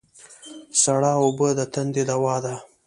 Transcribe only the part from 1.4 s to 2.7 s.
د تندې دوا ده